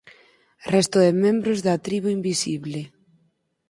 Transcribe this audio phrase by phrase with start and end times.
[0.73, 2.81] Resto de membros da tribo invisible